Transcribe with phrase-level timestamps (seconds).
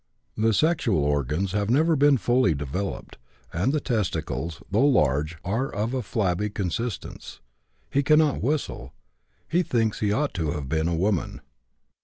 [0.35, 3.19] The sexual organs have never been fully developed,
[3.53, 7.39] and the testicles, though large, are of a flabby consistence.
[7.91, 8.93] He cannot whistle.
[9.47, 11.41] He thinks he ought to have been a woman.